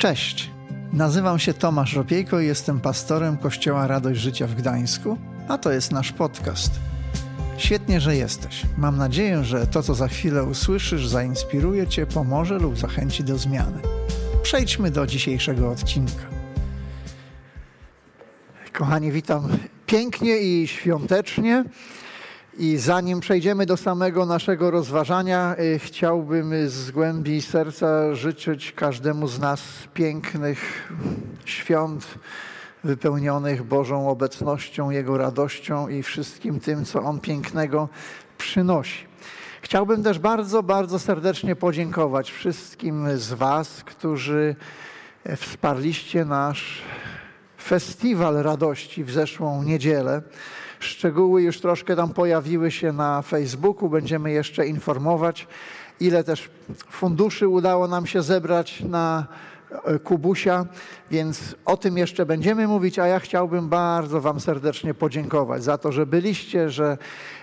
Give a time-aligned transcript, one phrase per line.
[0.00, 0.50] Cześć,
[0.92, 5.18] nazywam się Tomasz Ropiejko i jestem pastorem Kościoła Radość Życia w Gdańsku,
[5.48, 6.72] a to jest nasz podcast.
[7.56, 8.62] Świetnie, że jesteś.
[8.78, 13.78] Mam nadzieję, że to, co za chwilę usłyszysz, zainspiruje Cię, pomoże lub zachęci do zmiany.
[14.42, 16.24] Przejdźmy do dzisiejszego odcinka.
[18.72, 19.48] Kochani, witam
[19.86, 21.64] pięknie i świątecznie.
[22.58, 29.38] I zanim przejdziemy do samego naszego rozważania, y, chciałbym z głębi serca życzyć każdemu z
[29.38, 29.62] nas
[29.94, 30.92] pięknych
[31.44, 32.06] świąt
[32.84, 37.88] wypełnionych Bożą obecnością, Jego radością i wszystkim tym, co On pięknego
[38.38, 39.06] przynosi.
[39.62, 44.56] Chciałbym też bardzo, bardzo serdecznie podziękować wszystkim z Was, którzy
[45.36, 46.82] wsparliście nasz
[47.62, 50.22] festiwal radości w zeszłą niedzielę.
[50.80, 53.88] Szczegóły już troszkę tam pojawiły się na Facebooku.
[53.88, 55.46] Będziemy jeszcze informować,
[56.00, 56.50] ile też
[56.90, 59.26] funduszy udało nam się zebrać na
[60.04, 60.66] Kubusia,
[61.10, 65.92] więc o tym jeszcze będziemy mówić, a ja chciałbym bardzo Wam serdecznie podziękować za to,
[65.92, 66.98] że byliście, że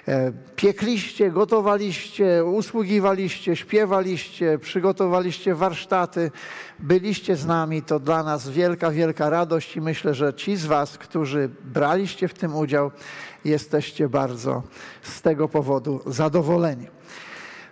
[0.07, 6.31] e, piekliście, gotowaliście, usługiwaliście, śpiewaliście, przygotowaliście warsztaty,
[6.79, 7.81] byliście z nami.
[7.81, 12.33] To dla nas wielka, wielka radość i myślę, że ci z Was, którzy braliście w
[12.33, 12.91] tym udział,
[13.45, 14.63] jesteście bardzo
[15.01, 16.87] z tego powodu zadowoleni.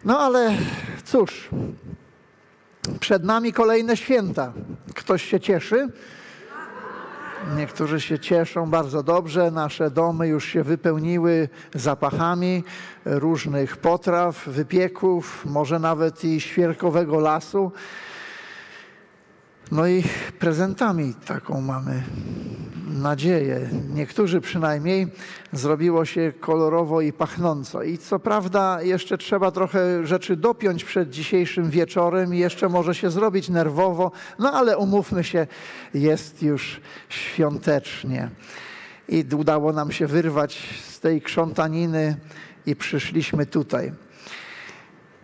[0.05, 0.51] No ale
[1.03, 1.49] cóż,
[2.99, 4.53] przed nami kolejne święta.
[4.95, 5.89] Ktoś się cieszy?
[7.55, 9.51] Niektórzy się cieszą bardzo dobrze.
[9.51, 12.63] Nasze domy już się wypełniły zapachami
[13.05, 17.71] różnych potraw, wypieków, może nawet i świerkowego lasu.
[19.71, 20.03] No i
[20.39, 22.03] prezentami taką mamy
[22.87, 23.69] nadzieję.
[23.93, 25.07] Niektórzy przynajmniej
[25.53, 27.83] zrobiło się kolorowo i pachnąco.
[27.83, 33.11] I co prawda jeszcze trzeba trochę rzeczy dopiąć przed dzisiejszym wieczorem i jeszcze może się
[33.11, 35.47] zrobić nerwowo, no ale umówmy się,
[35.93, 38.29] jest już świątecznie.
[39.09, 42.17] I udało nam się wyrwać z tej krzątaniny
[42.65, 43.91] i przyszliśmy tutaj.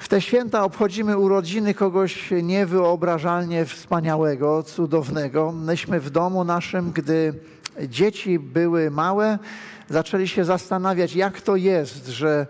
[0.01, 5.51] W te święta obchodzimy urodziny kogoś niewyobrażalnie wspaniałego, cudownego.
[5.51, 7.33] Myśmy w domu naszym, gdy
[7.87, 9.39] dzieci były małe,
[9.89, 12.47] zaczęli się zastanawiać, jak to jest, że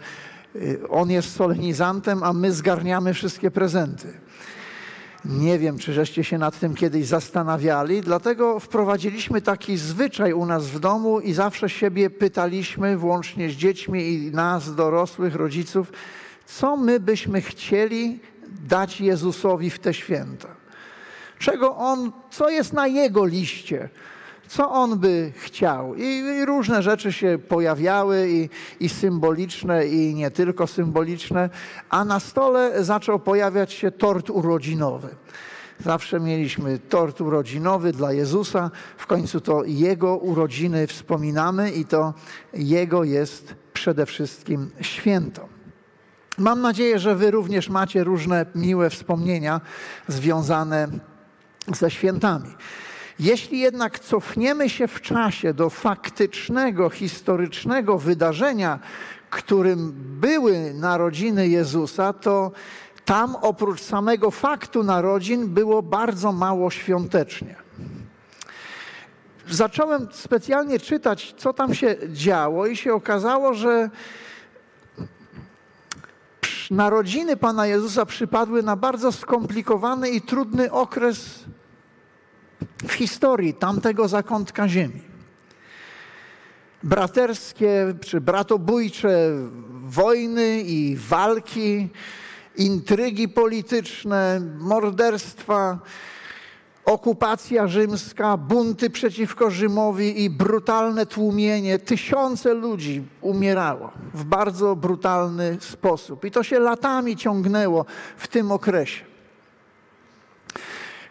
[0.56, 4.08] y, on jest solenizantem, a my zgarniamy wszystkie prezenty.
[5.26, 10.68] Nie wiem, czy żeście się nad tym kiedyś zastanawiali, dlatego wprowadziliśmy taki zwyczaj u nas
[10.68, 15.92] w domu i zawsze siebie pytaliśmy, włącznie z dziećmi i nas, dorosłych, rodziców,
[16.58, 18.20] co my byśmy chcieli
[18.68, 20.48] dać Jezusowi w te święta.
[21.40, 23.90] Czego On, co jest na Jego liście,
[24.48, 25.96] co On by chciał.
[25.96, 31.50] I, i różne rzeczy się pojawiały, i, i symboliczne, i nie tylko symboliczne,
[31.90, 35.16] a na stole zaczął pojawiać się tort urodzinowy.
[35.80, 38.72] Zawsze mieliśmy tort urodzinowy dla Jezusa.
[38.98, 42.14] W końcu to Jego urodziny wspominamy i to
[42.54, 45.51] Jego jest przede wszystkim święto.
[46.42, 49.62] Mam nadzieję, że Wy również macie różne miłe wspomnienia
[50.08, 50.88] związane
[51.68, 52.56] ze świętami.
[53.20, 58.80] Jeśli jednak cofniemy się w czasie do faktycznego, historycznego wydarzenia,
[59.30, 62.52] którym były narodziny Jezusa, to
[63.06, 67.56] tam oprócz samego faktu narodzin było bardzo mało świątecznie.
[69.50, 73.90] Zacząłem specjalnie czytać, co tam się działo, i się okazało, że
[76.72, 81.40] narodziny Pana Jezusa przypadły na bardzo skomplikowany i trudny okres
[82.88, 85.02] w historii tamtego zakątka ziemi.
[86.84, 89.32] Braterskie czy bratobójcze
[89.84, 91.90] wojny i walki,
[92.56, 95.80] intrygi polityczne, morderstwa,
[96.86, 101.80] okupacja rzymska, bunty przeciwko Rzymowi i brutalne tłumienie.
[101.80, 106.26] Tysiące ludzi umierało w bardzo brutalny sposób.
[106.26, 107.86] I to się latami ciągnęło
[108.18, 109.06] w tym okresie.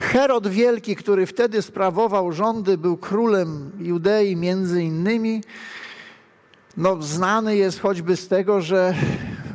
[0.01, 5.43] Herod Wielki, który wtedy sprawował rządy, był królem Judei między innymi.
[6.77, 8.95] No, znany jest choćby z tego, że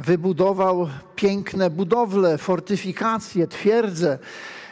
[0.06, 4.20] wybudował piękne budowle, fortyfikacje, twierdze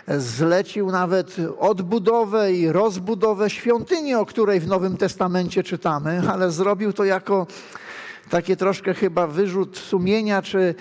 [0.07, 7.03] zlecił nawet odbudowę i rozbudowę świątyni, o której w Nowym Testamencie czytamy, ale zrobił to
[7.03, 7.47] jako
[8.29, 10.75] takie troszkę chyba wyrzut sumienia, czy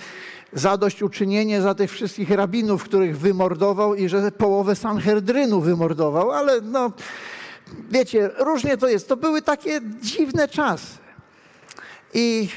[0.53, 6.93] zadośćuczynienie za tych wszystkich rabinów, których wymordował i że połowę Sanhedrynu wymordował, ale no,
[7.91, 9.09] wiecie, różnie to jest.
[9.09, 10.99] To były takie dziwne czasy.
[12.15, 12.49] I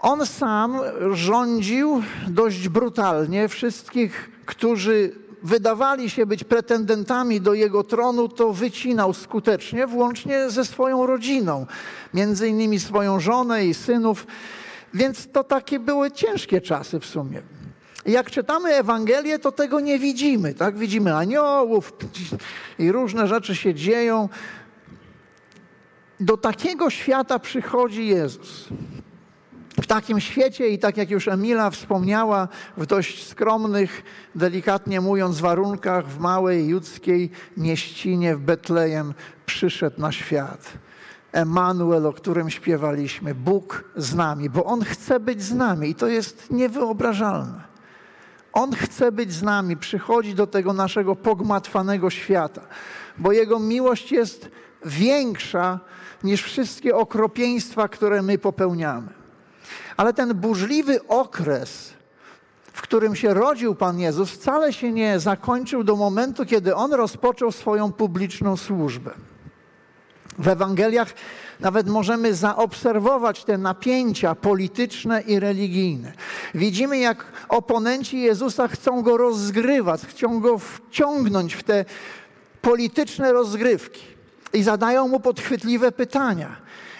[0.00, 0.80] on sam
[1.10, 9.86] rządził dość brutalnie wszystkich, którzy wydawali się być pretendentami do jego tronu, to wycinał skutecznie,
[9.86, 11.66] włącznie ze swoją rodziną,
[12.14, 14.26] między innymi swoją żonę i synów.
[14.94, 17.42] Więc to takie były ciężkie czasy w sumie.
[18.06, 20.54] Jak czytamy Ewangelię, to tego nie widzimy.
[20.54, 20.78] Tak?
[20.78, 21.92] Widzimy aniołów
[22.78, 24.28] i różne rzeczy się dzieją.
[26.20, 28.68] Do takiego świata przychodzi Jezus.
[29.92, 34.02] Takim świecie i tak jak już Emila wspomniała, w dość skromnych,
[34.34, 39.14] delikatnie mówiąc, warunkach w małej judzkiej mieścinie w Betlejem
[39.46, 40.72] przyszedł na świat.
[41.32, 46.08] Emanuel, o którym śpiewaliśmy, Bóg z nami, bo On chce być z nami i to
[46.08, 47.60] jest niewyobrażalne.
[48.52, 52.62] On chce być z nami, przychodzi do tego naszego pogmatwanego świata,
[53.18, 54.50] bo Jego miłość jest
[54.84, 55.80] większa
[56.24, 59.21] niż wszystkie okropieństwa, które my popełniamy.
[59.96, 61.92] Ale ten burzliwy okres,
[62.72, 67.52] w którym się rodził Pan Jezus, wcale się nie zakończył do momentu, kiedy On rozpoczął
[67.52, 69.10] swoją publiczną służbę.
[70.38, 71.14] W Ewangeliach
[71.60, 76.12] nawet możemy zaobserwować te napięcia polityczne i religijne.
[76.54, 81.84] Widzimy, jak oponenci Jezusa chcą go rozgrywać, chcą go wciągnąć w te
[82.62, 84.02] polityczne rozgrywki
[84.52, 86.56] i zadają mu podchwytliwe pytania.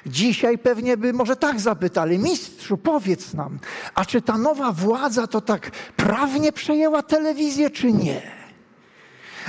[0.07, 3.59] Dzisiaj pewnie by może tak zapytali: Mistrzu, powiedz nam,
[3.95, 8.23] a czy ta nowa władza to tak prawnie przejęła telewizję, czy nie?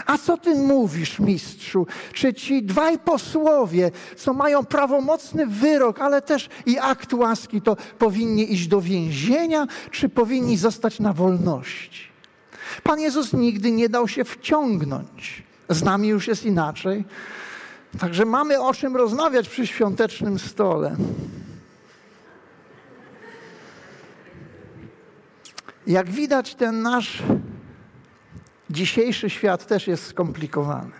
[0.05, 1.87] A co ty mówisz, mistrzu?
[2.13, 8.53] Czy ci dwaj posłowie, co mają prawomocny wyrok, ale też i akt łaski, to powinni
[8.53, 12.13] iść do więzienia, czy powinni zostać na wolności?
[12.83, 15.43] Pan Jezus nigdy nie dał się wciągnąć.
[15.69, 17.05] Z nami już jest inaczej.
[17.99, 20.95] Także mamy o czym rozmawiać przy świątecznym stole.
[25.87, 27.23] Jak widać, ten nasz
[28.73, 30.91] Dzisiejszy świat też jest skomplikowany.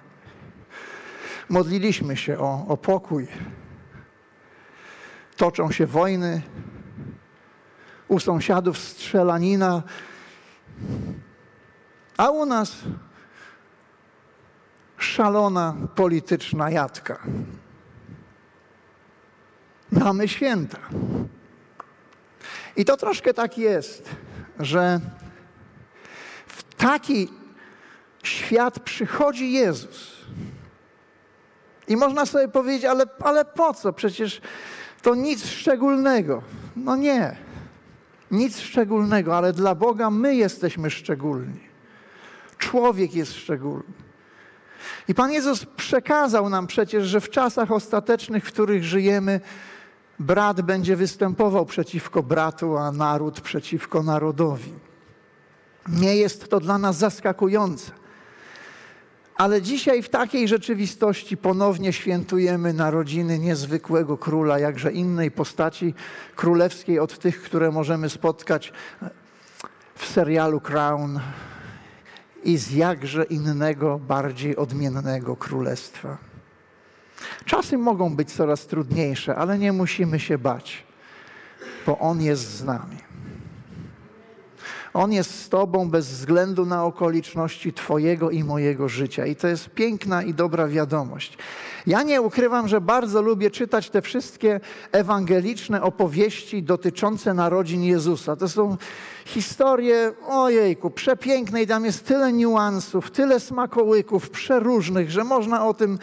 [1.50, 3.28] Modliliśmy się o, o pokój.
[5.38, 6.42] Toczą się wojny.
[8.08, 9.84] U sąsiadów strzelanina.
[12.18, 12.76] A u nas
[15.04, 17.20] szalona polityczna jadka.
[19.92, 20.80] Mamy święta.
[22.76, 24.10] I to troszkę tak jest,
[24.60, 25.00] że
[26.48, 27.30] w taki
[28.24, 30.14] świat przychodzi Jezus.
[31.88, 33.94] I można sobie powiedzieć, ale, ale po co?
[33.94, 34.42] Przecież
[35.02, 36.44] to nic szczególnego.
[36.76, 37.36] No nie,
[38.32, 41.60] nic szczególnego, ale dla Boga my jesteśmy szczególni.
[42.58, 44.03] Człowiek jest szczególny.
[45.08, 49.42] I Pan Jezus przekazał nam przecież, że w czasach ostatecznych, w których żyjemy,
[50.20, 54.74] brat będzie występował przeciwko bratu, a naród przeciwko narodowi.
[55.88, 57.92] Nie jest to dla nas zaskakujące.
[59.36, 65.94] Ale dzisiaj w takiej rzeczywistości ponownie świętujemy narodziny niezwykłego króla, jakże innej postaci
[66.36, 68.74] królewskiej od tych, które możemy spotkać
[69.96, 71.20] w serialu Crown
[72.44, 76.18] i z jakże innego, bardziej odmiennego królestwa.
[77.46, 80.84] Czasy mogą być coraz trudniejsze, ale nie musimy się bać,
[81.86, 82.98] bo On jest z nami.
[84.94, 89.26] On jest z Tobą bez względu na okoliczności Twojego i mojego życia.
[89.26, 91.38] I to jest piękna i dobra wiadomość.
[91.88, 94.60] Ja nie ukrywam, że bardzo lubię czytać te wszystkie
[94.92, 98.36] ewangeliczne opowieści dotyczące narodzin Jezusa.
[98.36, 98.78] To są
[99.26, 106.00] historie, ojejku, przepiękne i tam jest tyle niuansów, tyle smakołyków przeróżnych, że można o tym.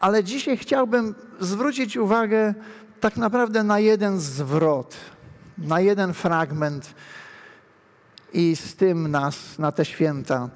[0.00, 2.54] Ale dzisiaj chciałbym zwrócić uwagę
[3.00, 4.96] tak naprawdę na jeden zwrot,
[5.58, 6.94] na jeden fragment
[8.32, 10.48] i z tym nas na te święta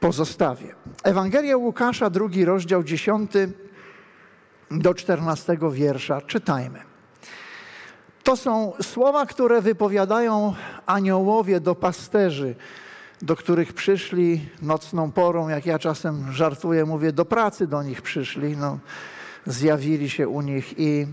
[0.00, 0.74] pozostawię.
[1.02, 3.52] Ewangelia Łukasza, drugi rozdział, dziesiąty
[4.70, 6.20] do czternastego wiersza.
[6.22, 6.78] Czytajmy.
[8.22, 10.54] To są słowa, które wypowiadają
[10.86, 12.54] aniołowie do pasterzy,
[13.22, 18.56] do których przyszli nocną porą, jak ja czasem żartuję, mówię, do pracy do nich przyszli,
[18.56, 18.78] no,
[19.46, 21.06] zjawili się u nich i,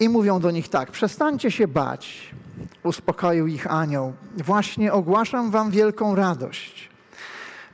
[0.00, 2.34] i mówią do nich tak, przestańcie się bać,
[2.82, 4.12] uspokoił ich anioł.
[4.36, 6.90] Właśnie ogłaszam wam wielką radość.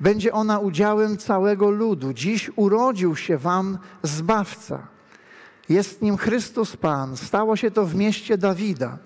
[0.01, 2.13] Będzie ona udziałem całego ludu.
[2.13, 4.87] Dziś urodził się wam Zbawca.
[5.69, 7.17] Jest nim Chrystus Pan.
[7.17, 8.99] Stało się to w mieście Dawida.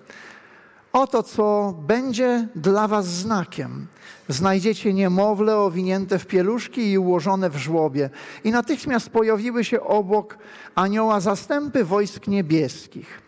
[0.92, 3.86] Oto, co będzie dla was znakiem.
[4.28, 8.10] Znajdziecie niemowlę owinięte w pieluszki i ułożone w żłobie.
[8.44, 10.38] I natychmiast pojawiły się obok
[10.74, 13.23] anioła zastępy wojsk niebieskich.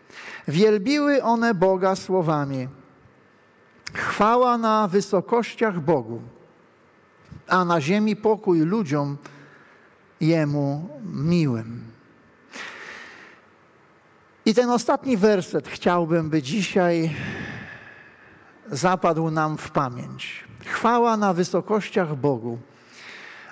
[0.47, 2.67] Wielbiły one Boga słowami:
[3.93, 6.21] Chwała na wysokościach Bogu,
[7.47, 9.17] a na ziemi pokój ludziom
[10.21, 11.91] Jemu miłym.
[14.45, 17.15] I ten ostatni werset chciałbym, by dzisiaj
[18.71, 20.43] zapadł nam w pamięć.
[20.65, 22.59] Chwała na wysokościach Bogu,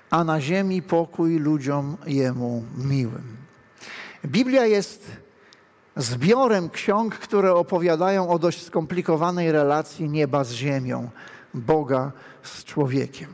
[0.10, 3.38] a na ziemi pokój ludziom Jemu miłym.
[4.26, 5.12] Biblia jest
[5.96, 11.10] zbiorem ksiąg, które opowiadają o dość skomplikowanej relacji nieba z ziemią,
[11.54, 12.12] Boga
[12.44, 13.30] z człowiekiem.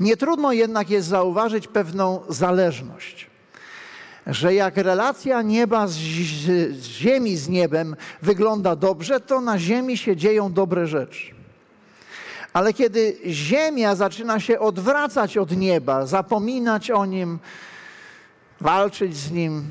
[0.00, 3.30] Nie trudno jednak jest zauważyć pewną zależność,
[4.26, 10.16] że jak relacja nieba z, z ziemi z niebem wygląda dobrze, to na ziemi się
[10.16, 11.34] dzieją dobre rzeczy.
[12.52, 17.38] Ale kiedy ziemia zaczyna się odwracać od nieba, zapominać o nim,
[18.60, 19.70] walczyć z nim,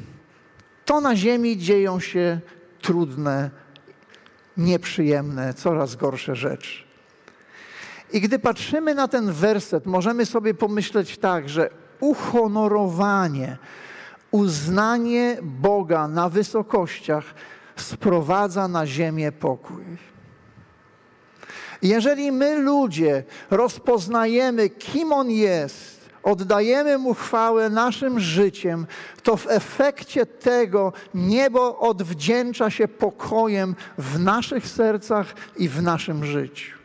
[0.90, 2.40] to na ziemi dzieją się
[2.82, 3.50] trudne,
[4.58, 6.84] nieprzyjemne, coraz gorsze rzeczy.
[8.14, 11.70] I gdy patrzymy na ten werset, możemy sobie pomyśleć tak, że
[12.00, 13.58] uhonorowanie,
[14.32, 17.24] uznanie Boga na wysokościach
[17.76, 19.84] sprowadza na ziemię pokój.
[21.82, 28.88] Jeżeli my ludzie rozpoznajemy, kim On jest, oddajemy Mu chwałę naszym życiem,
[29.24, 36.80] to w efekcie tego niebo odwdzięcza się pokojem w naszych sercach i w naszym życiu.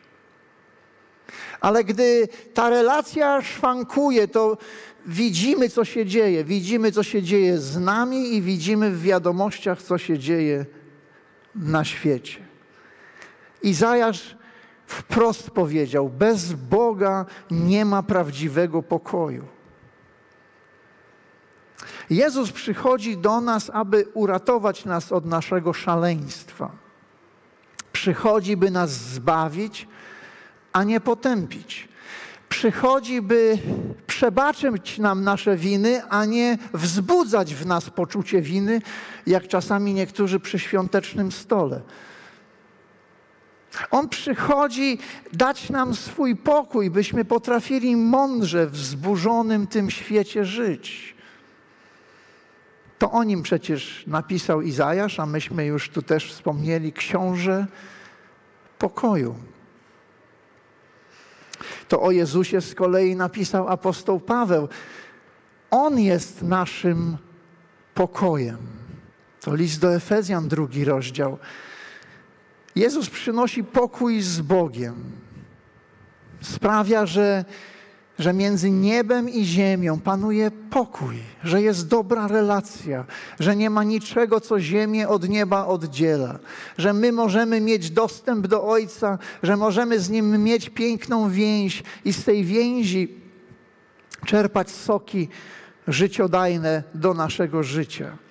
[1.61, 4.57] Ale gdy ta relacja szwankuje, to
[5.05, 6.43] widzimy, co się dzieje.
[6.43, 10.65] Widzimy, co się dzieje z nami i widzimy w wiadomościach, co się dzieje
[11.55, 12.39] na świecie.
[13.63, 14.37] Izajasz
[14.87, 19.45] wprost powiedział: Bez Boga nie ma prawdziwego pokoju.
[22.09, 26.71] Jezus przychodzi do nas, aby uratować nas od naszego szaleństwa.
[27.91, 29.87] Przychodzi, by nas zbawić,
[30.73, 31.87] a nie potępić.
[32.49, 33.57] Przychodzi, by
[34.07, 38.81] przebaczyć nam nasze winy, a nie wzbudzać w nas poczucie winy,
[39.27, 41.81] jak czasami niektórzy przy świątecznym stole.
[43.91, 44.97] On przychodzi
[45.33, 51.15] dać nam swój pokój, byśmy potrafili mądrze w zburzonym tym świecie żyć.
[52.99, 57.67] To o nim przecież napisał Izajasz, a myśmy już tu też wspomnieli, książę
[58.79, 59.35] pokoju.
[61.87, 64.67] To o Jezusie z kolei napisał apostoł Paweł.
[65.71, 67.17] On jest naszym
[67.93, 68.57] pokojem.
[69.41, 71.37] To list do Efezjan, drugi rozdział.
[72.75, 74.95] Jezus przynosi pokój z Bogiem.
[76.41, 77.45] Sprawia, że,
[78.19, 83.05] że między niebem i ziemią panuje pokój, że jest dobra relacja,
[83.39, 86.39] że nie ma niczego, co ziemię od nieba oddziela,
[86.77, 92.13] że my możemy mieć dostęp do Ojca, że możemy z Nim mieć piękną więź i
[92.13, 93.21] z tej więzi
[94.25, 95.29] czerpać soki
[95.87, 98.24] życiodajne do naszego życia.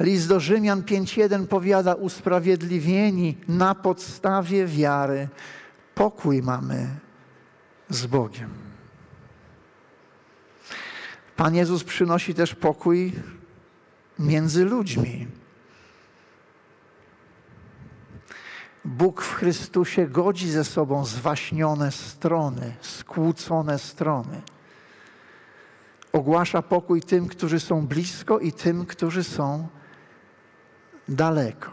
[0.00, 5.28] List do Rzymian 5.1 powiada, usprawiedliwieni na podstawie wiary,
[5.94, 6.88] pokój mamy
[7.88, 8.50] z Bogiem.
[11.36, 13.12] Pan Jezus przynosi też pokój
[14.18, 15.26] między ludźmi.
[18.84, 24.42] Bóg w Chrystusie godzi ze sobą zwaśnione strony, skłócone strony.
[26.12, 29.68] Ogłasza pokój tym, którzy są blisko i tym, którzy są
[31.10, 31.70] daleko.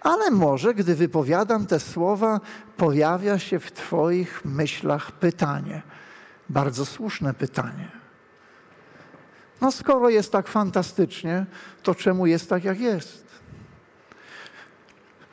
[0.00, 2.40] Ale może, gdy wypowiadam te słowa,
[2.76, 5.82] pojawia się w Twoich myślach pytanie,
[6.48, 7.88] bardzo słuszne pytanie.
[9.60, 11.46] No, skoro jest tak fantastycznie,
[11.82, 13.28] to czemu jest tak, jak jest?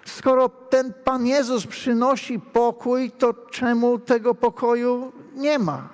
[0.05, 5.89] Skoro ten Pan Jezus przynosi pokój, to czemu tego pokoju nie ma?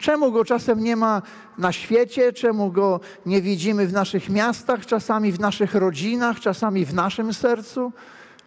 [0.00, 1.22] Czemu go czasem nie ma
[1.58, 6.94] na świecie, czemu go nie widzimy w naszych miastach, czasami w naszych rodzinach, czasami w
[6.94, 7.92] naszym sercu?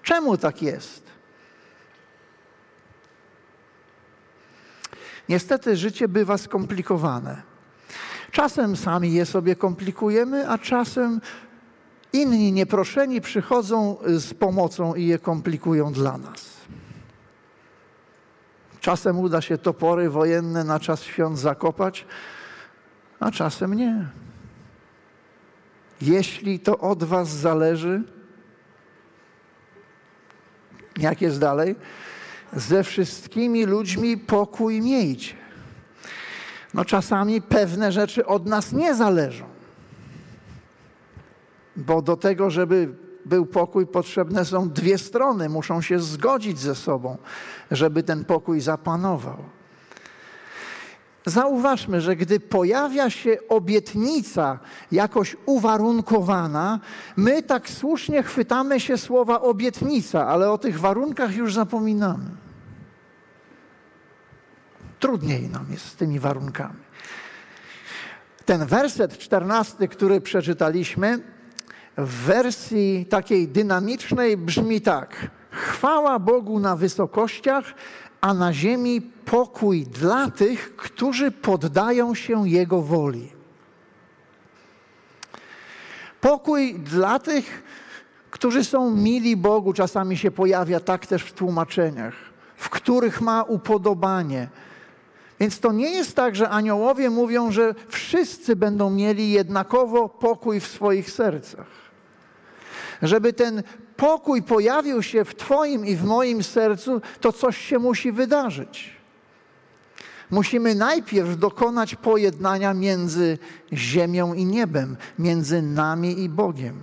[0.04, 1.04] Czemu tak jest?
[5.30, 7.42] Niestety życie bywa skomplikowane.
[8.32, 11.22] Czasem sami je sobie komplikujemy, a czasem
[12.14, 16.54] inni nieproszeni przychodzą z pomocą i je komplikują dla nas.
[18.84, 22.06] Czasem uda się topory wojenne na czas świąt zakopać,
[23.20, 24.08] a czasem nie.
[26.02, 28.04] Jeśli to od Was zależy,
[30.98, 31.76] jak jest dalej?
[32.54, 35.34] Ze wszystkimi ludźmi pokój miejcie.
[36.74, 39.46] No czasami pewne rzeczy od nas nie zależą.
[41.76, 42.94] Bo do tego, żeby
[43.26, 47.18] był pokój, potrzebne są dwie strony, muszą się zgodzić ze sobą,
[47.72, 49.38] żeby ten pokój zapanował.
[51.26, 54.60] Zauważmy, że gdy pojawia się obietnica
[54.92, 56.80] jakoś uwarunkowana,
[57.18, 62.30] my tak słusznie chwytamy się słowa obietnica, ale o tych warunkach już zapominamy.
[65.00, 66.84] Trudniej nam jest z tymi warunkami.
[68.46, 71.33] Ten werset czternasty, który przeczytaliśmy,
[71.98, 77.74] w wersji takiej dynamicznej brzmi tak: Chwała Bogu na wysokościach,
[78.22, 83.32] a na ziemi pokój dla tych, którzy poddają się Jego woli.
[86.22, 87.64] Pokój dla tych,
[88.32, 92.14] którzy są mili Bogu, czasami się pojawia tak też w tłumaczeniach,
[92.56, 94.48] w których ma upodobanie.
[95.40, 100.68] Więc to nie jest tak, że aniołowie mówią, że wszyscy będą mieli jednakowo pokój w
[100.68, 101.83] swoich sercach.
[103.04, 103.64] Żeby ten
[103.98, 108.94] pokój pojawił się w Twoim i w moim sercu, to coś się musi wydarzyć.
[110.32, 113.38] Musimy najpierw dokonać pojednania między
[113.74, 116.80] ziemią i niebem, między nami i Bogiem.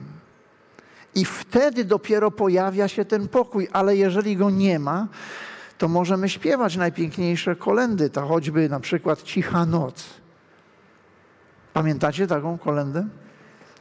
[1.15, 5.09] I wtedy dopiero pojawia się ten pokój, ale jeżeli go nie ma,
[5.79, 10.05] to możemy śpiewać najpiękniejsze kolendy, ta choćby na przykład Cicha Noc.
[11.73, 13.09] Pamiętacie taką kolendę?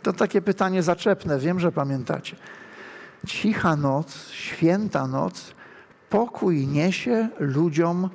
[0.03, 2.35] To takie pytanie zaczepne, wiem, że pamiętacie.
[3.27, 5.53] Cicha noc, święta noc,
[6.09, 8.09] pokój niesie ludziom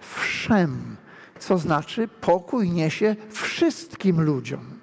[0.00, 0.96] wszem,
[1.38, 4.78] co znaczy pokój niesie wszystkim ludziom.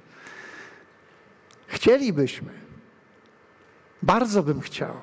[1.68, 2.52] Chcielibyśmy,
[4.04, 4.94] bardzo bym chciał,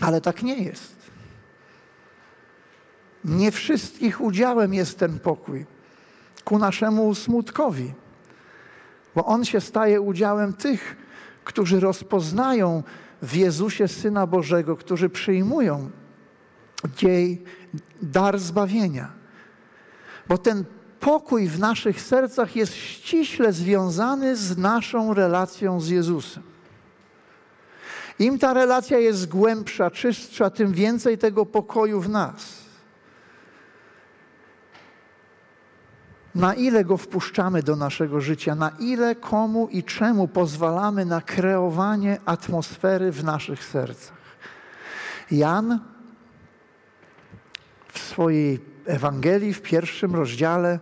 [0.00, 0.94] ale tak nie jest.
[3.24, 5.66] Nie wszystkich udziałem jest ten pokój,
[6.44, 7.92] ku naszemu smutkowi,
[9.14, 10.96] bo on się staje udziałem tych,
[11.44, 12.82] którzy rozpoznają
[13.22, 15.90] w Jezusie Syna Bożego, którzy przyjmują
[16.96, 17.42] dziej,
[18.02, 19.12] dar zbawienia.
[20.28, 20.64] Bo ten
[21.00, 26.42] pokój w naszych sercach jest ściśle związany z naszą relacją z Jezusem.
[28.18, 32.63] Im ta relacja jest głębsza, czystsza, tym więcej tego pokoju w nas.
[36.34, 42.20] Na ile go wpuszczamy do naszego życia, na ile komu i czemu pozwalamy na kreowanie
[42.26, 44.16] atmosfery w naszych sercach.
[45.30, 45.80] Jan
[47.92, 50.78] w swojej Ewangelii, w pierwszym rozdziale,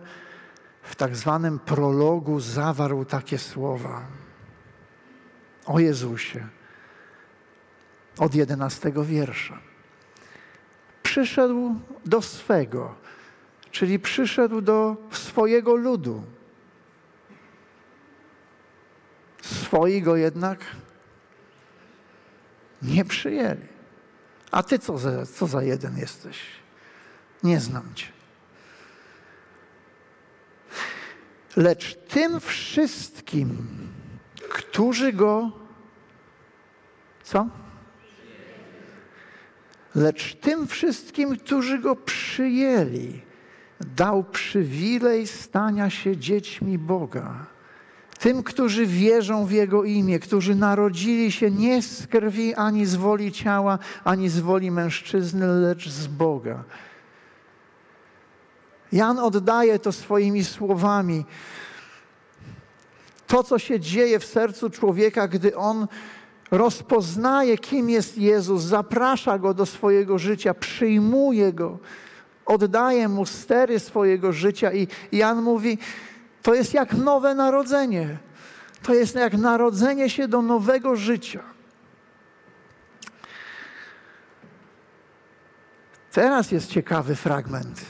[0.81, 4.01] w tak zwanym prologu, zawarł takie słowa
[5.65, 6.47] o Jezusie
[8.17, 9.59] od jedenastego wiersza.
[11.03, 12.95] Przyszedł do swego
[13.73, 16.23] czyli przyszedł do swojego ludu.
[19.41, 20.59] Swoi go jednak
[22.81, 23.67] nie przyjęli.
[24.51, 26.39] A ty co za, co za jeden jesteś?
[27.43, 28.07] Nie znam cię.
[31.55, 33.67] Lecz tym wszystkim,
[34.49, 35.51] którzy go
[37.23, 37.47] co?
[39.95, 43.32] Lecz tym wszystkim, którzy go przyjęli,
[43.85, 47.45] dał przywilej stania się dziećmi Boga.
[48.19, 53.31] Tym, którzy wierzą w Jego imię, którzy narodzili się nie z krwi ani z woli
[53.31, 56.63] ciała, ani z woli mężczyzny, lecz z Boga.
[58.91, 61.25] Jan oddaje to swoimi słowami.
[63.27, 65.87] To, co się dzieje w sercu człowieka, gdy on
[66.51, 71.79] rozpoznaje, kim jest Jezus, zaprasza go do swojego życia, przyjmuje go
[72.45, 75.77] oddaje mu stery swojego życia i Jan mówi,
[76.41, 78.17] to jest jak nowe narodzenie.
[78.83, 81.43] To jest jak narodzenie się do nowego życia.
[86.11, 87.85] Teraz jest ciekawy fragment.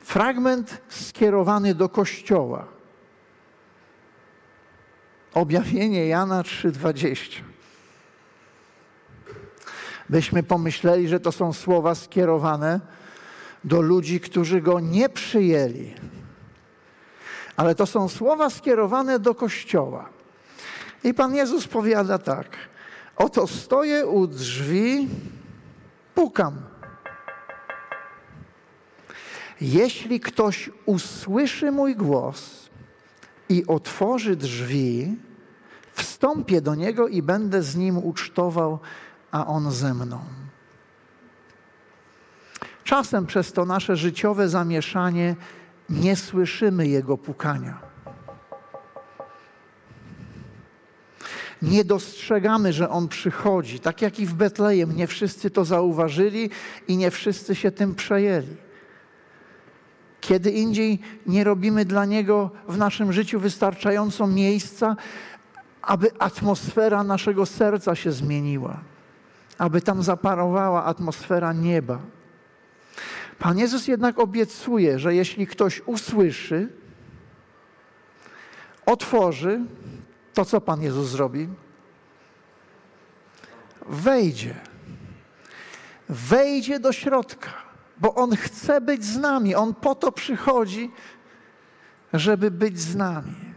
[0.00, 2.64] Fragment skierowany do Kościoła.
[5.34, 7.51] Objawienie Jana 3:20
[10.08, 12.80] byśmy pomyśleli, że to są słowa skierowane
[13.64, 15.94] do ludzi, którzy go nie przyjęli.
[17.56, 20.08] Ale to są słowa skierowane do Kościoła.
[21.04, 22.46] I Pan Jezus powiada tak:
[23.16, 25.08] Oto stoję u drzwi,
[26.14, 26.72] pukam.
[29.60, 32.70] Jeśli ktoś usłyszy mój głos
[33.48, 35.16] i otworzy drzwi,
[35.92, 38.78] wstąpię do niego i będę z nim ucztował
[39.32, 40.18] a On ze mną.
[42.84, 45.36] Czasem przez to nasze życiowe zamieszanie
[45.90, 47.78] nie słyszymy Jego pukania.
[51.62, 53.80] Nie dostrzegamy, że On przychodzi.
[53.80, 56.50] Tak jak i w Betlejem, nie wszyscy to zauważyli
[56.88, 58.56] i nie wszyscy się tym przejęli.
[60.20, 64.96] Kiedy indziej nie robimy dla Niego w naszym życiu wystarczająco miejsca,
[65.82, 68.80] aby atmosfera naszego serca się zmieniła,
[69.62, 71.98] aby tam zaparowała atmosfera nieba.
[73.38, 76.68] Pan Jezus jednak obiecuje, że jeśli ktoś usłyszy,
[78.86, 79.60] otworzy,
[80.34, 81.48] to co Pan Jezus zrobi?
[83.86, 84.54] Wejdzie.
[86.08, 87.50] Wejdzie do środka,
[87.98, 89.54] bo On chce być z nami.
[89.54, 90.90] On po to przychodzi,
[92.12, 93.51] żeby być z nami.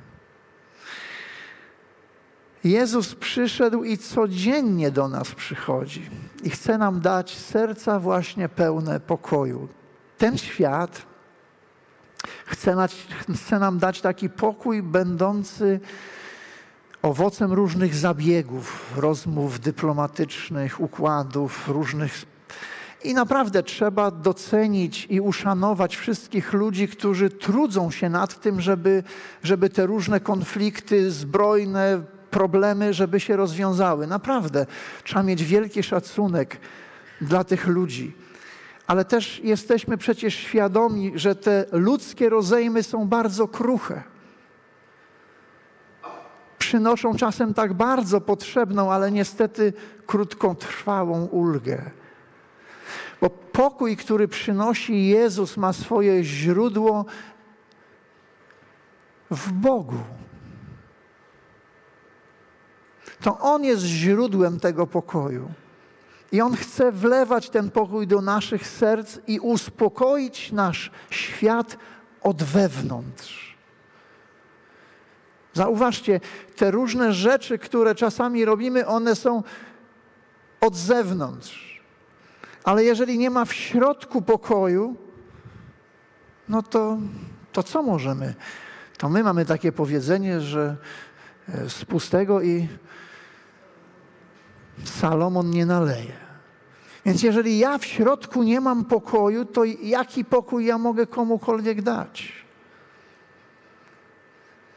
[2.65, 6.09] Jezus przyszedł i codziennie do nas przychodzi
[6.43, 9.67] i chce nam dać serca właśnie pełne pokoju.
[10.17, 11.01] Ten świat
[12.45, 12.75] chce,
[13.33, 15.79] chce nam dać taki pokój będący
[17.01, 22.25] owocem różnych zabiegów, rozmów dyplomatycznych, układów, różnych.
[23.03, 29.03] I naprawdę trzeba docenić i uszanować wszystkich ludzi, którzy trudzą się nad tym, żeby,
[29.43, 34.07] żeby te różne konflikty zbrojne, problemy, żeby się rozwiązały.
[34.07, 34.65] Naprawdę
[35.03, 36.57] trzeba mieć wielki szacunek
[37.21, 38.15] dla tych ludzi.
[38.87, 44.03] Ale też jesteśmy przecież świadomi, że te ludzkie rozejmy są bardzo kruche
[46.65, 49.73] przynoszą czasem tak bardzo potrzebną, ale niestety
[50.05, 51.91] krótkotrwałą ulgę.
[53.21, 57.05] Bo pokój, który przynosi Jezus, ma swoje źródło
[59.31, 59.99] w Bogu.
[63.25, 65.51] To On jest źródłem tego pokoju.
[66.31, 71.77] I On chce wlewać ten pokój do naszych serc i uspokoić nasz świat
[72.21, 73.57] od wewnątrz.
[75.53, 76.19] Zauważcie,
[76.55, 79.43] te różne rzeczy, które czasami robimy, one są
[80.61, 81.81] od zewnątrz.
[82.63, 84.95] Ale jeżeli nie ma w środku pokoju,
[86.49, 86.97] no to,
[87.51, 88.33] to co możemy?
[88.97, 90.77] To my mamy takie powiedzenie, że
[91.49, 92.67] e, z pustego i
[94.83, 96.25] Salomon nie naleje.
[97.05, 102.45] Więc jeżeli ja w środku nie mam pokoju, to jaki pokój ja mogę komukolwiek dać?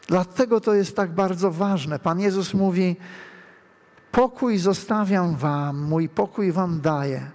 [0.07, 1.99] Dlatego to jest tak bardzo ważne.
[1.99, 2.97] Pan Jezus mówi:
[4.13, 7.31] Pokój zostawiam wam, mój pokój wam daję.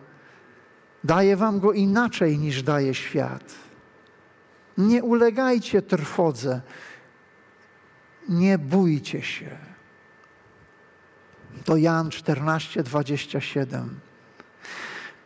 [1.04, 3.54] Daję wam go inaczej niż daje świat.
[4.78, 6.62] Nie ulegajcie trwodze,
[8.30, 9.73] nie bójcie się.
[11.66, 14.00] To Jan 14, 27.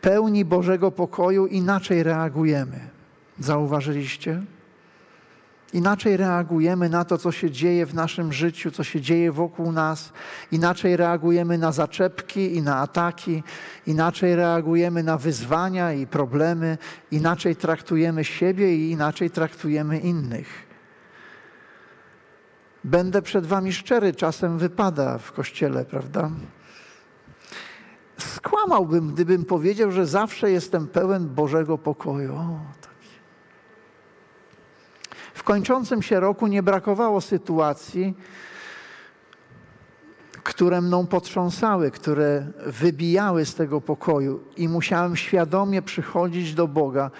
[0.00, 2.80] Pełni Bożego pokoju inaczej reagujemy.
[3.38, 4.42] Zauważyliście?
[5.72, 10.12] Inaczej reagujemy na to, co się dzieje w naszym życiu, co się dzieje wokół nas.
[10.52, 13.42] Inaczej reagujemy na zaczepki i na ataki.
[13.86, 16.78] Inaczej reagujemy na wyzwania i problemy.
[17.10, 20.67] Inaczej traktujemy siebie i inaczej traktujemy innych.
[22.84, 26.30] Będę przed Wami szczery, czasem wypada w kościele, prawda?
[28.18, 32.34] Skłamałbym, gdybym powiedział, że zawsze jestem pełen Bożego pokoju.
[32.34, 32.60] O,
[35.34, 38.14] w kończącym się roku nie brakowało sytuacji,
[40.42, 47.10] które mną potrząsały, które wybijały z tego pokoju i musiałem świadomie przychodzić do Boga,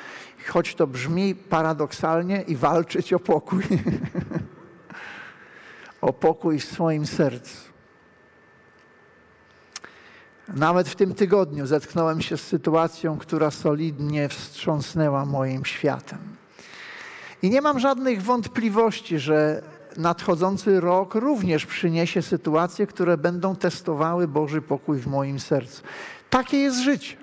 [0.49, 3.65] choć to brzmi paradoksalnie, i walczyć o pokój.
[6.01, 7.69] o pokój w swoim sercu.
[10.49, 16.19] Nawet w tym tygodniu zetknąłem się z sytuacją, która solidnie wstrząsnęła moim światem.
[17.43, 19.63] I nie mam żadnych wątpliwości, że
[19.97, 25.83] nadchodzący rok również przyniesie sytuacje, które będą testowały Boży pokój w moim sercu.
[26.31, 27.17] Takie jest życie.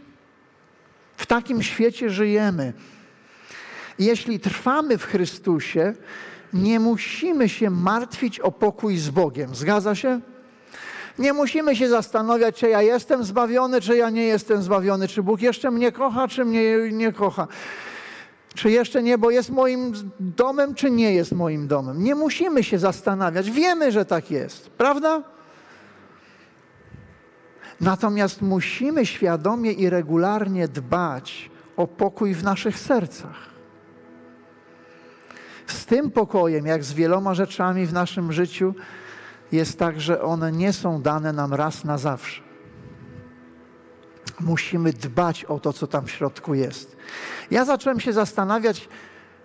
[1.17, 2.73] W takim świecie żyjemy.
[3.99, 5.93] Jeśli trwamy w Chrystusie,
[6.55, 9.55] nie musimy się martwić o pokój z Bogiem.
[9.55, 10.21] Zgadza się?
[11.19, 15.41] Nie musimy się zastanawiać, czy ja jestem zbawiony, czy ja nie jestem zbawiony, czy Bóg
[15.41, 17.47] jeszcze mnie kocha, czy mnie nie kocha
[18.55, 22.03] czy jeszcze niebo jest moim domem, czy nie jest moim domem.
[22.03, 23.51] Nie musimy się zastanawiać.
[23.51, 25.23] Wiemy, że tak jest, prawda?
[27.81, 33.54] Natomiast musimy świadomie i regularnie dbać o pokój w naszych sercach.
[35.67, 38.73] Z tym pokojem, jak z wieloma rzeczami w naszym życiu,
[39.51, 42.45] jest tak, że one nie są dane nam raz na zawsze
[44.39, 46.97] musimy dbać o to, co tam w środku jest.
[47.51, 48.89] Ja zacząłem się zastanawiać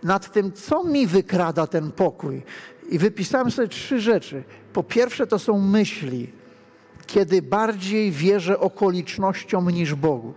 [0.03, 2.43] nad tym, co mi wykrada ten pokój.
[2.89, 4.45] I wypisałem sobie trzy rzeczy.
[4.73, 6.33] Po pierwsze, to są myśli.
[7.07, 10.35] kiedy bardziej wierzę okolicznościom niż Bogu.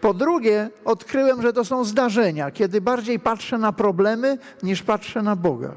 [0.00, 5.36] Po drugie, odkryłem, że to są zdarzenia, kiedy bardziej patrzę na problemy niż patrzę na
[5.36, 5.74] Boga.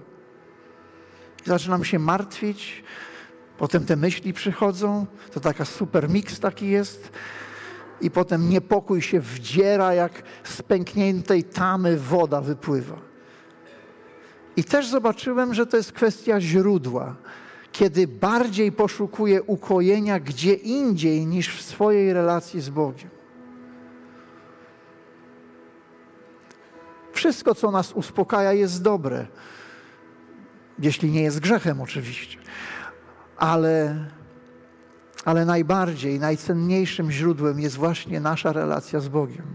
[1.46, 2.84] Zaczynam się martwić,
[3.58, 7.12] potem te myśli przychodzą, to taka super miks taki jest,
[8.02, 12.96] i potem niepokój się wdziera, jak z pękniętej tamy woda wypływa.
[14.58, 17.16] I też zobaczyłem, że to jest kwestia źródła.
[17.72, 23.15] Kiedy bardziej poszukuję ukojenia gdzie indziej niż w swojej relacji z Bogiem.
[27.16, 29.28] Wszystko, co nas uspokaja, jest dobre.
[30.80, 32.38] Jeśli nie jest grzechem, oczywiście.
[33.38, 34.06] Ale,
[35.26, 39.46] ale najbardziej, najcenniejszym źródłem jest właśnie nasza relacja z Bogiem.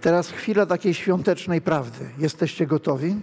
[0.00, 2.10] Teraz chwila takiej świątecznej prawdy.
[2.18, 3.20] Jesteście gotowi?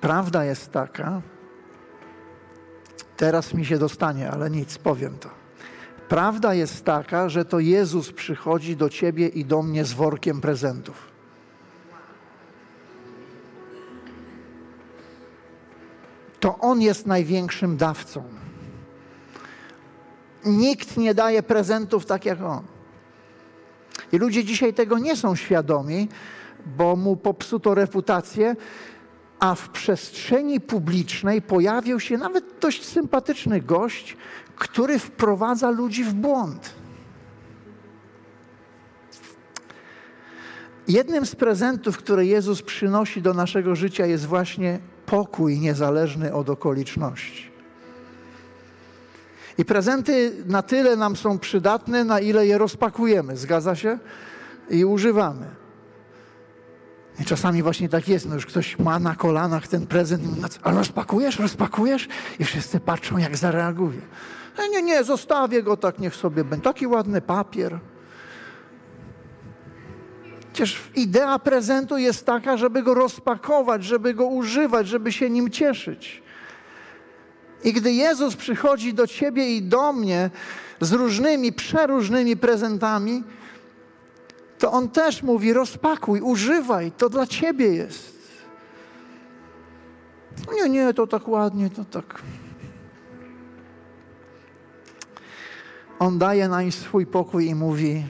[0.00, 1.22] Prawda jest taka,
[3.16, 5.39] teraz mi się dostanie, ale nic, powiem to.
[6.10, 11.08] Prawda jest taka, że to Jezus przychodzi do ciebie i do mnie z workiem prezentów.
[16.40, 18.24] To On jest największym dawcą.
[20.44, 22.64] Nikt nie daje prezentów tak jak On.
[24.12, 26.08] I ludzie dzisiaj tego nie są świadomi,
[26.66, 28.56] bo mu popsuto reputację,
[29.40, 34.16] a w przestrzeni publicznej pojawił się nawet dość sympatyczny gość,
[34.56, 36.74] który wprowadza ludzi w błąd.
[40.88, 47.50] Jednym z prezentów, które Jezus przynosi do naszego życia, jest właśnie pokój niezależny od okoliczności.
[49.58, 53.98] I prezenty na tyle nam są przydatne, na ile je rozpakujemy, zgadza się?
[54.70, 55.59] I używamy.
[57.20, 60.70] I czasami właśnie tak jest, no już ktoś ma na kolanach ten prezent no a
[60.70, 62.08] rozpakujesz, rozpakujesz?
[62.38, 64.00] I wszyscy patrzą, jak zareaguje.
[64.58, 66.64] Nie, nie, nie, zostawię go tak, niech sobie będzie.
[66.64, 67.78] Taki ładny papier.
[70.52, 76.22] Przecież idea prezentu jest taka, żeby go rozpakować, żeby go używać, żeby się nim cieszyć.
[77.64, 80.30] I gdy Jezus przychodzi do ciebie i do mnie
[80.80, 83.24] z różnymi, przeróżnymi prezentami,
[84.60, 88.20] to On też mówi: rozpakuj, używaj, to dla ciebie jest.
[90.54, 92.22] Nie, nie, to tak ładnie, to tak.
[95.98, 98.06] On daje nam swój pokój i mówi: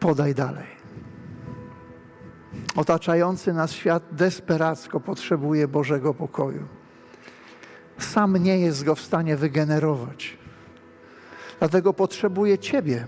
[0.00, 0.66] podaj dalej.
[2.76, 6.68] Otaczający nas świat desperacko potrzebuje Bożego pokoju.
[7.98, 10.38] Sam nie jest go w stanie wygenerować.
[11.58, 13.06] Dlatego potrzebuje Ciebie.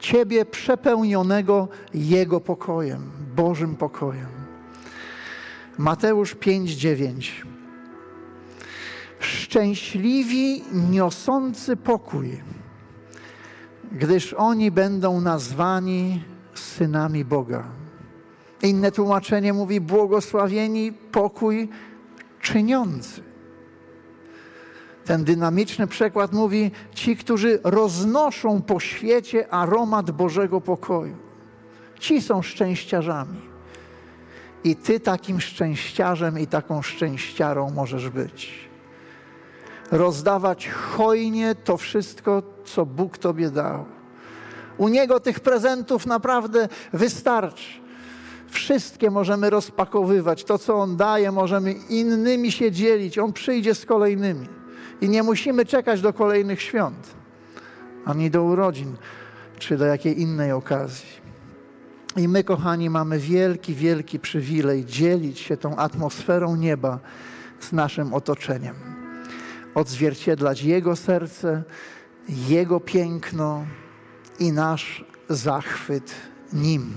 [0.00, 4.26] Ciebie przepełnionego Jego pokojem, Bożym pokojem.
[5.78, 7.32] Mateusz 5:9.
[9.18, 12.40] Szczęśliwi niosący pokój,
[13.92, 17.64] gdyż oni będą nazwani synami Boga.
[18.62, 21.68] Inne tłumaczenie mówi błogosławieni pokój
[22.40, 23.29] czyniący.
[25.04, 31.16] Ten dynamiczny przekład mówi ci, którzy roznoszą po świecie aromat Bożego pokoju.
[32.00, 33.40] Ci są szczęściarzami.
[34.64, 38.70] I ty takim szczęściarzem i taką szczęściarą możesz być.
[39.90, 43.84] Rozdawać hojnie to wszystko, co Bóg tobie dał.
[44.78, 47.80] U Niego tych prezentów naprawdę wystarczy.
[48.48, 50.44] Wszystkie możemy rozpakowywać.
[50.44, 53.18] To, co On daje, możemy innymi się dzielić.
[53.18, 54.59] On przyjdzie z kolejnymi.
[55.00, 57.14] I nie musimy czekać do kolejnych świąt,
[58.04, 58.96] ani do urodzin,
[59.58, 61.20] czy do jakiej innej okazji.
[62.16, 66.98] I my, kochani, mamy wielki, wielki przywilej dzielić się tą atmosferą nieba
[67.60, 68.74] z naszym otoczeniem.
[69.74, 71.62] Odzwierciedlać Jego serce,
[72.28, 73.64] Jego piękno
[74.38, 76.14] i nasz zachwyt
[76.52, 76.94] Nim.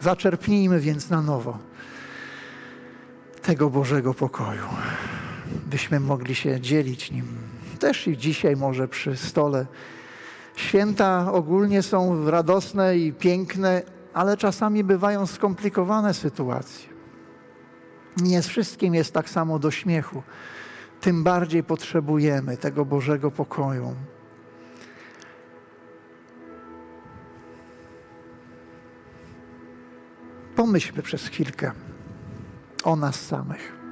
[0.00, 1.58] Zaczerpnijmy więc na nowo
[3.42, 4.68] tego Bożego pokoju
[5.66, 7.26] byśmy mogli się dzielić nim.
[7.78, 9.66] Też i dzisiaj może przy stole.
[10.56, 13.82] Święta ogólnie są radosne i piękne,
[14.14, 16.88] ale czasami bywają skomplikowane sytuacje.
[18.16, 20.22] Nie z wszystkim jest tak samo do śmiechu.
[21.00, 23.94] Tym bardziej potrzebujemy tego Bożego pokoju.
[30.56, 31.72] Pomyślmy przez chwilkę
[32.84, 33.83] o nas samych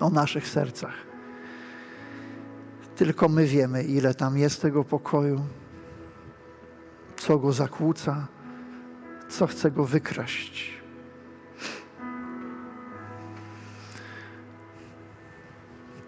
[0.00, 0.94] o naszych sercach.
[2.96, 5.46] Tylko my wiemy, ile tam jest tego pokoju,
[7.16, 8.26] co go zakłóca,
[9.28, 10.76] co chce go wykraść.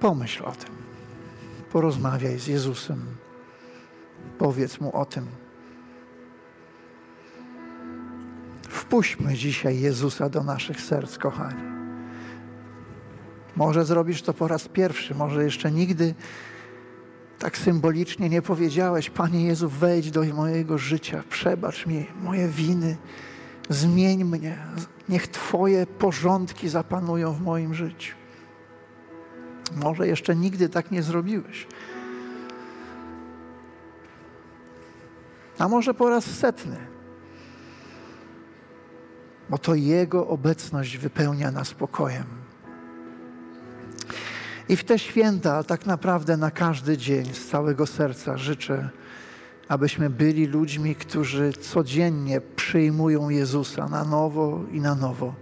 [0.00, 0.70] Pomyśl o tym.
[1.72, 3.06] Porozmawiaj z Jezusem.
[4.38, 5.26] Powiedz mu o tym.
[8.68, 11.77] Wpuśćmy dzisiaj Jezusa do naszych serc, kochani.
[13.58, 16.14] Może zrobisz to po raz pierwszy, może jeszcze nigdy
[17.38, 22.96] tak symbolicznie nie powiedziałeś, Panie Jezu, wejdź do mojego życia, przebacz mi moje winy,
[23.68, 24.58] zmień mnie,
[25.08, 28.16] niech Twoje porządki zapanują w moim życiu.
[29.76, 31.66] Może jeszcze nigdy tak nie zrobiłeś.
[35.58, 36.76] A może po raz setny.
[39.50, 42.47] Bo to Jego obecność wypełnia nas spokojem.
[44.68, 48.88] I w te święta, tak naprawdę na każdy dzień z całego serca życzę,
[49.68, 55.34] abyśmy byli ludźmi, którzy codziennie przyjmują Jezusa na nowo i na nowo.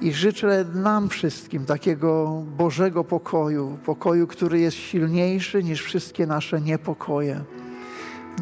[0.00, 7.44] I życzę nam wszystkim takiego Bożego pokoju, pokoju, który jest silniejszy niż wszystkie nasze niepokoje,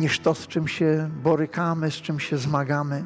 [0.00, 3.04] niż to, z czym się borykamy, z czym się zmagamy.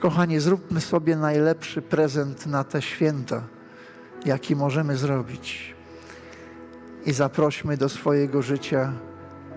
[0.00, 3.57] Kochani, zróbmy sobie najlepszy prezent na te święta
[4.24, 5.74] jaki możemy zrobić.
[7.06, 8.92] I zaprośmy do swojego życia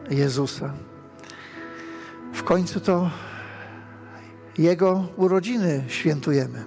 [0.09, 0.73] Jezusa.
[2.33, 3.09] W końcu to
[4.57, 6.63] Jego urodziny świętujemy.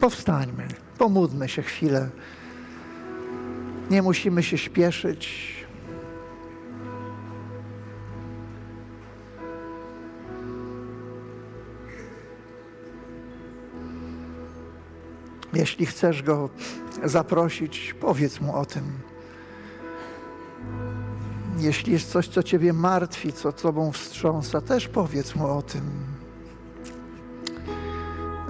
[0.00, 2.10] Powstańmy, pomódlmy się chwilę.
[3.90, 5.55] Nie musimy się śpieszyć.
[15.56, 16.48] Jeśli chcesz go
[17.04, 18.84] zaprosić, powiedz mu o tym.
[21.58, 25.82] Jeśli jest coś, co Ciebie martwi, co Tobą wstrząsa, też powiedz mu o tym.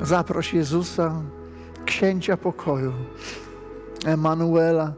[0.02, 1.22] Zaproś Jezusa,
[1.84, 2.92] księcia pokoju,
[4.04, 4.92] Emanuela,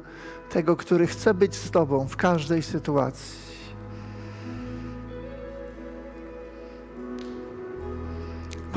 [0.50, 3.47] tego, który chce być z Tobą w każdej sytuacji.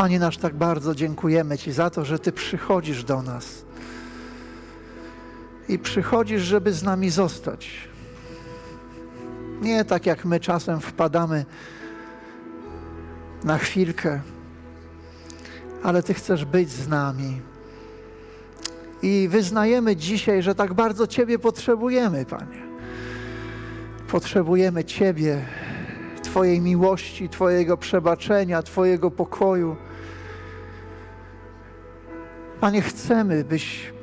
[0.02, 3.66] Panie nasz, tak bardzo dziękujemy Ci za to, że Ty przychodzisz do nas.
[5.70, 7.90] I przychodzisz, żeby z nami zostać.
[9.62, 11.46] Nie tak jak my czasem wpadamy
[13.44, 14.22] na chwilkę,
[15.84, 17.42] ale Ty chcesz być z nami.
[19.02, 22.62] I wyznajemy dzisiaj, że tak bardzo Ciebie potrzebujemy, Panie.
[24.08, 25.46] Potrzebujemy Ciebie,
[26.24, 29.76] Twojej miłości, Twojego przebaczenia, Twojego pokoju.
[32.62, 33.94] Panie, chcemy, byś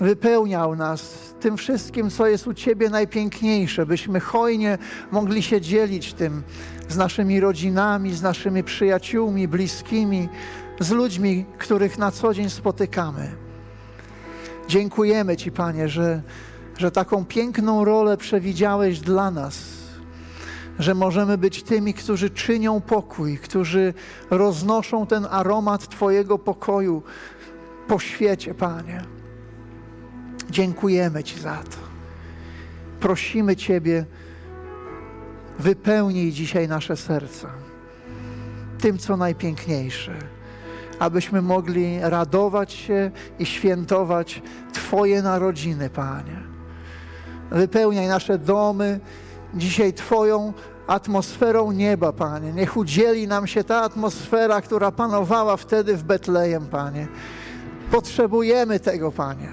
[0.00, 4.78] wypełniał nas tym wszystkim, co jest u Ciebie najpiękniejsze, byśmy hojnie
[5.10, 6.42] mogli się dzielić tym
[6.88, 10.28] z naszymi rodzinami, z naszymi przyjaciółmi, bliskimi,
[10.80, 13.30] z ludźmi, których na co dzień spotykamy.
[14.68, 16.22] Dziękujemy Ci, Panie, że,
[16.78, 19.84] że taką piękną rolę przewidziałeś dla nas
[20.78, 23.94] że możemy być tymi, którzy czynią pokój, którzy
[24.30, 27.02] roznoszą ten aromat Twojego pokoju
[27.88, 29.02] po świecie, Panie.
[30.50, 31.78] Dziękujemy Ci za to.
[33.00, 34.04] Prosimy Ciebie,
[35.58, 37.48] wypełnij dzisiaj nasze serca
[38.84, 40.12] tym, co najpiękniejsze,
[40.98, 44.42] abyśmy mogli radować się i świętować
[44.72, 46.36] Twoje narodziny, Panie.
[47.50, 49.00] Wypełniaj nasze domy,
[49.54, 50.52] dzisiaj Twoją
[50.86, 52.52] atmosferą nieba, Panie.
[52.52, 57.08] Niech udzieli nam się ta atmosfera, która panowała wtedy w Betlejem, Panie.
[57.94, 59.48] Potrzebujemy tego, Panie.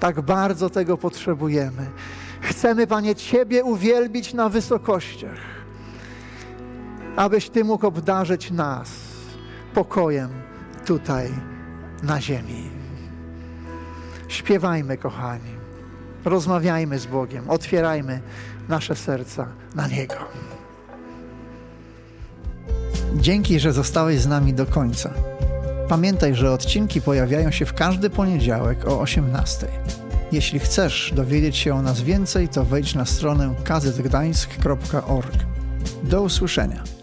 [0.00, 1.86] Tak bardzo tego potrzebujemy.
[2.40, 5.38] Chcemy, Panie, Ciebie uwielbić na wysokościach,
[7.16, 8.90] abyś Ty mógł obdarzyć nas
[9.74, 10.30] pokojem
[10.86, 11.28] tutaj
[12.02, 12.70] na ziemi.
[14.28, 15.56] Śpiewajmy, kochani.
[16.24, 17.50] Rozmawiajmy z Bogiem.
[17.50, 18.20] Otwierajmy
[18.68, 20.16] nasze serca na Niego.
[23.14, 25.35] Dzięki, że zostałeś z nami do końca.
[25.88, 29.66] Pamiętaj, że odcinki pojawiają się w każdy poniedziałek o 18.
[30.32, 35.36] Jeśli chcesz dowiedzieć się o nas więcej, to wejdź na stronę kazetgdańsk.org.
[36.02, 36.95] Do usłyszenia.